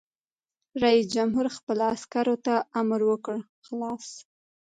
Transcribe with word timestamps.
رئیس 0.83 1.05
جمهور 1.15 1.45
خپلو 1.57 1.83
عسکرو 1.95 2.35
ته 2.45 2.53
امر 2.79 2.99
وکړ؛ 3.09 3.35
خلاص! 3.65 4.07